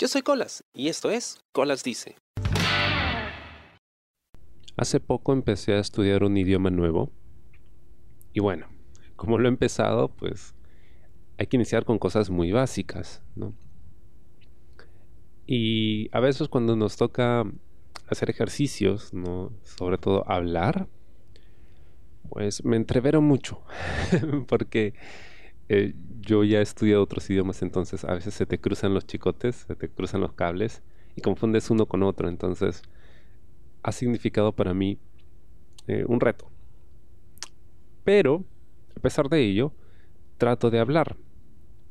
[0.00, 2.14] Yo soy Colas y esto es Colas Dice.
[4.76, 7.10] Hace poco empecé a estudiar un idioma nuevo
[8.32, 8.68] y bueno,
[9.16, 10.54] como lo he empezado, pues
[11.36, 13.56] hay que iniciar con cosas muy básicas, ¿no?
[15.48, 17.42] Y a veces cuando nos toca
[18.06, 19.52] hacer ejercicios, ¿no?
[19.64, 20.86] Sobre todo hablar,
[22.28, 23.64] pues me entrevero mucho,
[24.46, 24.94] porque
[25.68, 29.56] eh, yo ya he estudiado otros idiomas, entonces a veces se te cruzan los chicotes,
[29.66, 30.82] se te cruzan los cables
[31.16, 32.82] y confundes uno con otro, entonces
[33.82, 34.98] ha significado para mí
[35.86, 36.50] eh, un reto.
[38.04, 38.44] Pero,
[38.96, 39.72] a pesar de ello,
[40.38, 41.16] trato de hablar.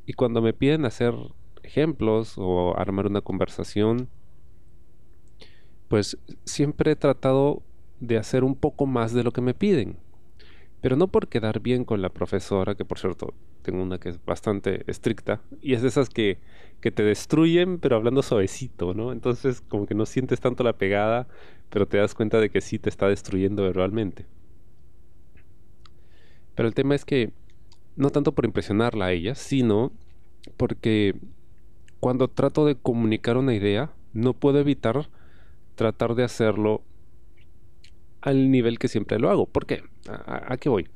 [0.06, 1.14] Y cuando me piden hacer
[1.62, 4.08] ejemplos o armar una conversación,
[5.88, 7.62] pues siempre he tratado
[8.00, 9.98] de hacer un poco más de lo que me piden.
[10.80, 14.24] Pero no por quedar bien con la profesora, que por cierto tengo una que es
[14.24, 16.38] bastante estricta, y es de esas que,
[16.80, 19.12] que te destruyen, pero hablando suavecito, ¿no?
[19.12, 21.26] Entonces como que no sientes tanto la pegada,
[21.70, 24.26] pero te das cuenta de que sí te está destruyendo verbalmente.
[26.54, 27.32] Pero el tema es que
[27.96, 29.92] no tanto por impresionarla a ella, sino
[30.56, 31.14] porque
[32.00, 35.08] cuando trato de comunicar una idea, no puedo evitar
[35.74, 36.82] tratar de hacerlo
[38.28, 39.46] al nivel que siempre lo hago.
[39.46, 39.82] ¿Por qué?
[40.06, 40.88] ¿A, qué voy?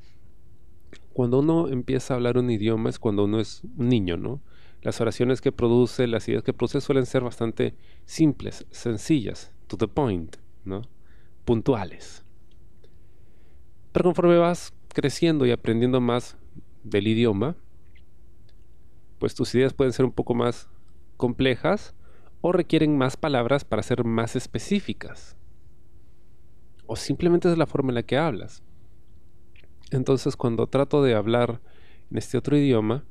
[1.13, 4.41] Cuando uno empieza a hablar un idioma es cuando uno es un niño, ¿no?
[4.81, 9.87] Las oraciones que produce, las ideas que produce suelen ser bastante simples, sencillas, to the
[9.87, 10.81] point, ¿no?
[11.45, 12.23] Puntuales.
[13.91, 16.37] Pero conforme vas creciendo y aprendiendo más
[16.83, 17.55] del idioma,
[19.19, 20.69] pues tus ideas pueden ser un poco más
[21.17, 21.95] complejas
[22.41, 25.37] o requieren más palabras para ser más específicas
[26.85, 28.63] o simplemente es la forma en la que hablas.
[29.91, 31.61] Entonces cuando trato de hablar
[32.09, 33.03] en este otro idioma,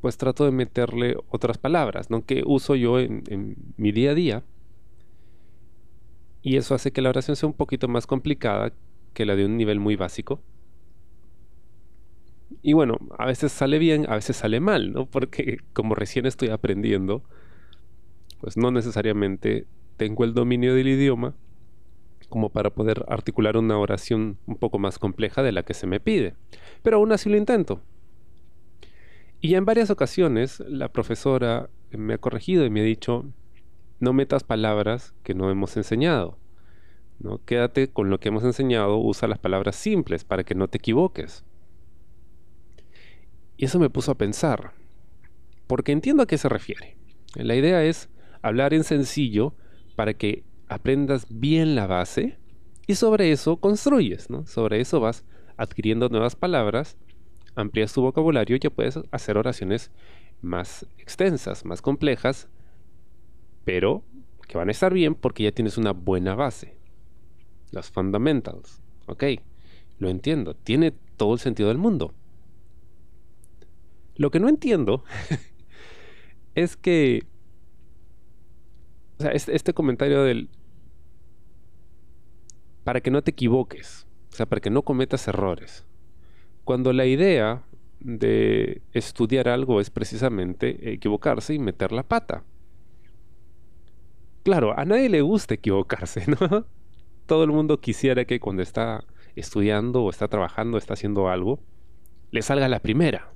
[0.00, 2.24] pues trato de meterle otras palabras, ¿no?
[2.24, 4.44] Que uso yo en, en mi día a día.
[6.42, 8.72] Y eso hace que la oración sea un poquito más complicada
[9.14, 10.42] que la de un nivel muy básico.
[12.62, 15.06] Y bueno, a veces sale bien, a veces sale mal, ¿no?
[15.06, 17.22] Porque como recién estoy aprendiendo,
[18.40, 19.66] pues no necesariamente
[19.96, 21.34] tengo el dominio del idioma
[22.28, 26.00] como para poder articular una oración un poco más compleja de la que se me
[26.00, 26.34] pide.
[26.82, 27.80] Pero aún así lo intento.
[29.40, 33.24] Y en varias ocasiones la profesora me ha corregido y me ha dicho,
[34.00, 36.38] no metas palabras que no hemos enseñado.
[37.18, 37.40] ¿no?
[37.44, 41.44] Quédate con lo que hemos enseñado, usa las palabras simples para que no te equivoques.
[43.56, 44.72] Y eso me puso a pensar,
[45.66, 46.96] porque entiendo a qué se refiere.
[47.34, 48.08] La idea es
[48.42, 49.54] hablar en sencillo
[49.94, 52.38] para que aprendas bien la base
[52.86, 54.46] y sobre eso construyes, ¿no?
[54.46, 55.24] Sobre eso vas
[55.56, 56.96] adquiriendo nuevas palabras,
[57.54, 59.90] amplías tu vocabulario y ya puedes hacer oraciones
[60.42, 62.48] más extensas, más complejas,
[63.64, 64.04] pero
[64.46, 66.76] que van a estar bien porque ya tienes una buena base.
[67.72, 68.80] Los fundamentals.
[69.06, 69.24] Ok,
[69.98, 72.14] lo entiendo, tiene todo el sentido del mundo.
[74.14, 75.04] Lo que no entiendo
[76.54, 77.26] es que
[79.18, 80.48] o sea, este, este, comentario del...
[82.84, 85.84] Para que no te equivoques, o sea, para que no cometas errores.
[86.64, 87.64] Cuando la idea
[88.00, 92.44] de estudiar algo es precisamente equivocarse y meter la pata.
[94.44, 96.66] Claro, a nadie le gusta equivocarse, ¿no?
[97.26, 101.58] Todo el mundo quisiera que cuando está estudiando o está trabajando, está haciendo algo,
[102.30, 103.32] le salga la primera.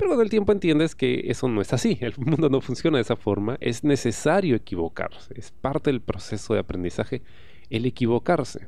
[0.00, 3.02] Pero con el tiempo entiendes que eso no es así, el mundo no funciona de
[3.02, 7.20] esa forma, es necesario equivocarse, es parte del proceso de aprendizaje
[7.68, 8.66] el equivocarse.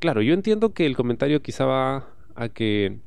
[0.00, 2.98] Claro, yo entiendo que el comentario quizá va a que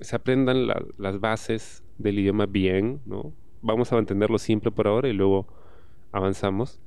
[0.00, 0.66] se aprendan
[0.96, 3.34] las bases del idioma bien, ¿no?
[3.60, 5.46] Vamos a mantenerlo simple por ahora y luego
[6.12, 6.80] avanzamos.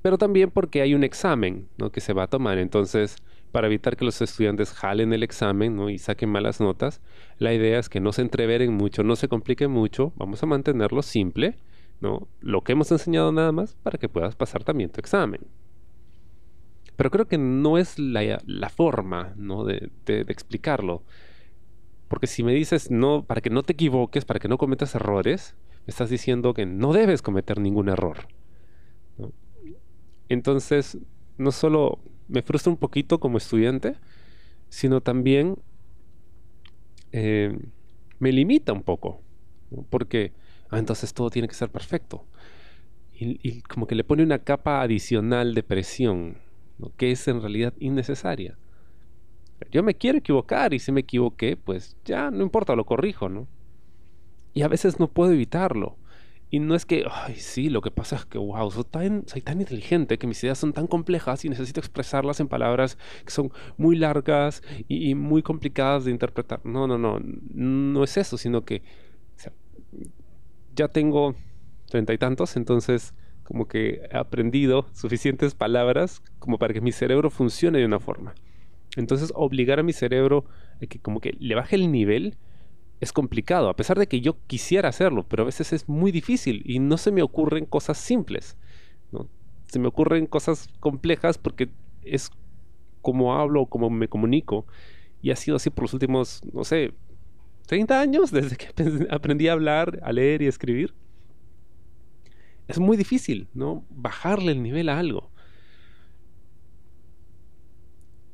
[0.00, 1.92] Pero también porque hay un examen ¿no?
[1.92, 3.16] que se va a tomar, entonces
[3.52, 5.90] para evitar que los estudiantes jalen el examen ¿no?
[5.90, 7.02] y saquen malas notas,
[7.38, 11.02] la idea es que no se entreveren mucho, no se compliquen mucho, vamos a mantenerlo
[11.02, 11.58] simple,
[12.00, 12.28] ¿no?
[12.40, 15.42] lo que hemos enseñado nada más para que puedas pasar también tu examen.
[16.96, 19.64] Pero creo que no es la, forma ¿no?
[19.64, 21.02] de, explicarlo.
[22.08, 25.56] Porque si me dices no, para que no te equivoques, para que no cometas errores,
[25.86, 28.28] me estás diciendo que no debes cometer ningún error.
[30.28, 30.98] Entonces,
[31.38, 31.98] no solo
[32.28, 33.96] me frustra un poquito como estudiante,
[34.68, 35.56] sino también
[37.12, 37.58] eh,
[38.18, 39.20] me limita un poco,
[39.90, 40.32] porque
[40.70, 42.24] ah, entonces todo tiene que ser perfecto.
[43.24, 46.38] Y, como que le pone una capa adicional de presión,
[46.96, 48.58] que es en realidad innecesaria.
[49.70, 53.46] Yo me quiero equivocar y si me equivoqué, pues ya no importa, lo corrijo, ¿no?
[54.54, 55.96] Y a veces no puedo evitarlo.
[56.52, 59.40] Y no es que, ay, sí, lo que pasa es que, wow, soy tan, soy
[59.40, 63.50] tan inteligente que mis ideas son tan complejas y necesito expresarlas en palabras que son
[63.78, 66.60] muy largas y, muy complicadas de interpretar.
[66.66, 68.82] No, no, no, no es eso, sino que
[70.76, 71.34] ya tengo
[71.86, 73.14] treinta y tantos, entonces
[73.44, 78.34] como que he aprendido suficientes palabras como para que mi cerebro funcione de una forma.
[78.98, 80.44] Entonces obligar a mi cerebro
[80.82, 82.36] a que como que le baje el nivel
[83.02, 86.62] es complicado, a pesar de que yo quisiera hacerlo, pero a veces es muy difícil
[86.64, 88.56] y no se me ocurren cosas simples.
[89.66, 91.68] Se me ocurren cosas complejas porque
[92.04, 92.30] es
[93.00, 94.66] como hablo, como me comunico.
[95.20, 96.94] Y ha sido así por los últimos, no sé,
[97.66, 98.68] 30 años desde que
[99.10, 100.94] aprendí a hablar, a leer y a escribir.
[102.68, 103.84] Es muy difícil, ¿no?
[103.90, 105.32] Bajarle el nivel a algo.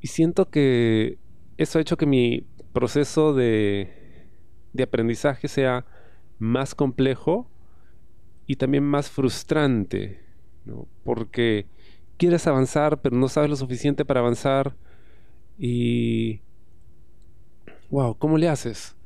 [0.03, 1.17] Y siento que
[1.57, 2.45] eso ha hecho que mi
[2.75, 3.98] proceso de
[4.73, 5.85] de aprendizaje sea
[6.39, 7.51] más complejo
[8.47, 10.21] y también más frustrante,
[11.05, 11.67] porque
[12.17, 14.75] quieres avanzar pero no sabes lo suficiente para avanzar
[15.59, 16.41] y...
[17.91, 18.17] ¡Wow!
[18.19, 18.97] ¿Cómo le haces?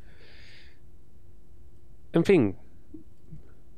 [2.12, 2.56] En fin,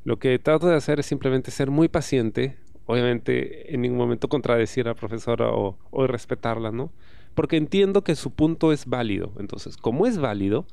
[0.04, 4.86] lo que trato de hacer es simplemente ser muy paciente, obviamente en ningún momento contradecir
[4.86, 6.90] a la profesora o, o respetarla, ¿no?
[7.34, 9.32] Porque entiendo que su punto es válido.
[9.38, 10.66] Entonces, como es válido,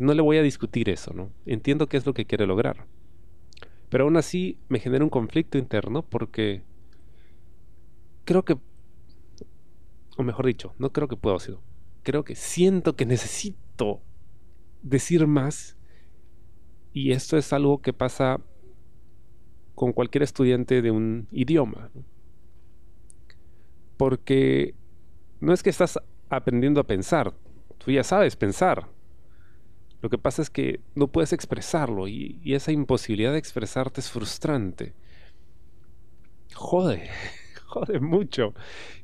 [0.00, 1.30] no le voy a discutir eso, ¿no?
[1.46, 2.86] Entiendo qué es lo que quiere lograr.
[3.88, 6.62] Pero aún así me genera un conflicto interno porque
[8.24, 8.58] creo que,
[10.16, 11.62] o mejor dicho, no creo que pueda decirlo.
[12.02, 14.02] Creo que siento que necesito
[14.82, 15.76] decir más
[16.92, 18.40] y esto es algo que pasa
[19.74, 21.90] con cualquier estudiante de un idioma.
[23.96, 24.74] Porque
[25.40, 25.98] no es que estás
[26.28, 27.32] aprendiendo a pensar,
[27.78, 28.88] tú ya sabes pensar,
[30.00, 34.94] lo que pasa es que no puedes expresarlo y, esa imposibilidad de expresarte es frustrante.
[36.54, 37.08] Jode,
[37.66, 38.54] jode mucho.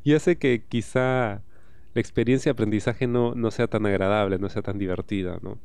[0.04, 1.42] Y hace que quizá
[1.94, 5.58] la experiencia de aprendizaje no, no sea tan agradable, no sea tan divertida, ¿no?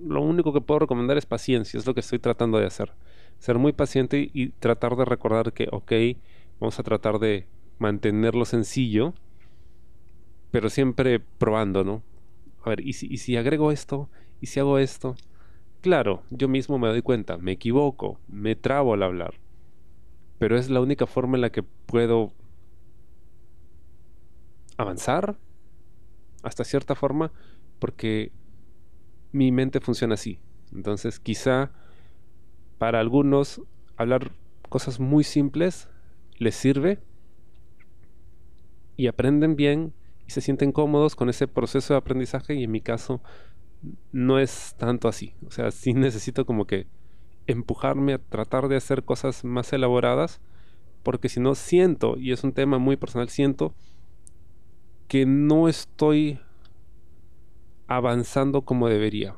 [0.00, 2.92] Lo único que puedo recomendar es paciencia, es lo que estoy tratando de hacer.
[3.38, 5.92] Ser muy paciente y tratar de recordar que, ok,
[6.60, 7.46] vamos a tratar de
[7.78, 9.14] mantenerlo sencillo,
[10.50, 12.02] pero siempre probando, ¿no?
[12.62, 14.08] A ver, ¿y si, ¿y si agrego esto?
[14.40, 15.16] ¿Y si hago esto?
[15.80, 19.34] Claro, yo mismo me doy cuenta, me equivoco, me trabo al hablar.
[20.38, 22.32] Pero es la única forma en la que puedo
[24.76, 25.38] avanzar
[26.42, 27.32] hasta cierta forma
[27.78, 28.32] porque
[29.32, 30.40] mi mente funciona así.
[30.72, 31.72] Entonces quizá
[32.78, 33.62] para algunos
[33.96, 34.32] hablar
[34.68, 35.88] cosas muy simples
[36.38, 36.98] les sirve
[38.96, 39.92] y aprenden bien
[40.30, 43.22] se sienten cómodos con ese proceso de aprendizaje y en mi caso
[44.12, 45.34] no es tanto así.
[45.46, 46.86] O sea, sí necesito como que
[47.46, 50.40] empujarme a tratar de hacer cosas más elaboradas
[51.02, 53.74] porque si no siento, y es un tema muy personal, siento
[55.08, 56.38] que no estoy
[57.86, 59.36] avanzando como debería.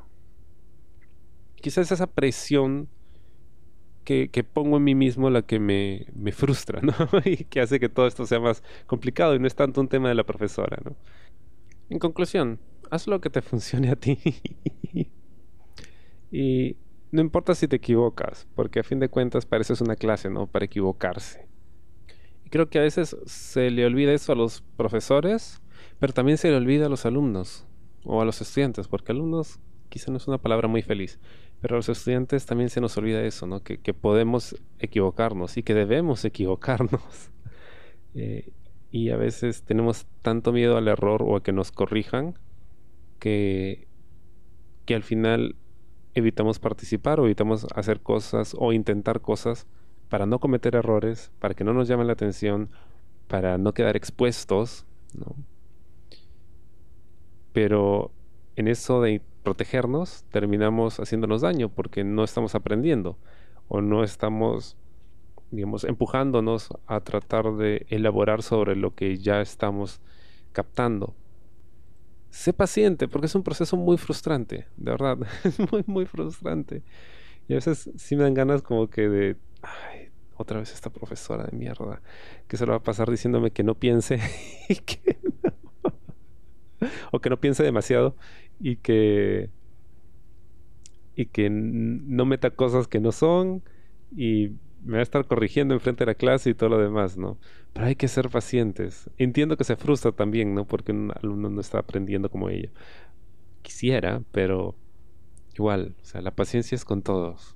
[1.55, 2.89] Quizás esa presión
[4.03, 6.93] que, pongo en mí mismo la que me, frustra, ¿no?
[7.25, 10.09] y que hace que todo esto sea más complicado y no es tanto un tema
[10.09, 10.95] de la profesora, ¿no?
[11.89, 12.59] En conclusión,
[12.89, 14.19] haz lo que te funcione a ti.
[16.31, 16.77] y
[17.11, 20.47] no importa si te equivocas, porque a fin de cuentas pareces una clase, ¿no?
[20.47, 21.47] Para equivocarse.
[22.45, 25.61] Y creo que a veces se le olvida eso a los profesores,
[25.99, 27.67] pero también se le olvida a los alumnos
[28.03, 29.59] o a los estudiantes, porque alumnos
[29.93, 31.19] quizá no es una palabra muy feliz,
[31.61, 33.61] pero a los estudiantes también se nos olvida eso, ¿no?
[33.61, 37.29] Que, podemos equivocarnos y que debemos equivocarnos.
[38.15, 38.51] Eh,
[38.89, 42.39] y a veces tenemos tanto miedo al error o a que nos corrijan
[43.19, 43.87] que,
[44.85, 45.55] que al final
[46.15, 49.67] evitamos participar o evitamos hacer cosas o intentar cosas
[50.09, 52.71] para no cometer errores, para que no nos llamen la atención,
[53.27, 55.35] para no quedar expuestos, ¿no?
[57.51, 58.11] Pero
[58.55, 63.17] en eso de protegernos, terminamos haciéndonos daño porque no estamos aprendiendo
[63.67, 64.77] o no estamos,
[65.51, 70.01] digamos, empujándonos a tratar de elaborar sobre lo que ya estamos
[70.51, 71.13] captando.
[72.29, 76.81] Sé paciente porque es un proceso muy frustrante, de verdad, es muy, muy frustrante.
[77.47, 81.45] Y a veces sí me dan ganas como que de, ay, otra vez esta profesora
[81.45, 82.01] de mierda,
[82.47, 84.19] que se lo va a pasar diciéndome que no piense
[84.69, 85.17] y que
[87.11, 88.15] o que no piense demasiado
[88.59, 89.49] y que
[91.15, 93.63] y que no meta cosas que no son
[94.15, 94.51] y
[94.83, 97.37] me va a estar corrigiendo enfrente de la clase y todo lo demás, ¿no?
[97.71, 99.09] Pero hay que ser pacientes.
[99.17, 100.65] Entiendo que se frustra también, ¿no?
[100.65, 102.69] Porque un alumno no está aprendiendo como ella.
[103.61, 104.75] Quisiera, pero
[105.55, 107.55] igual, o sea, la paciencia es con todos.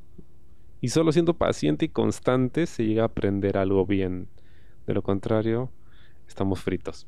[0.80, 4.30] Y solo siendo paciente y constante se llega a aprender algo bien.
[4.86, 5.72] De lo contrario,
[6.28, 7.08] estamos fritos.